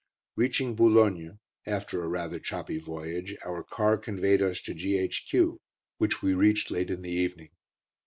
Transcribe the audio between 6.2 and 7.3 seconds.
we reached late in the